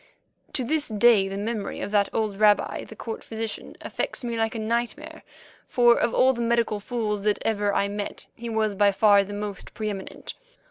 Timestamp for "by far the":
8.73-9.31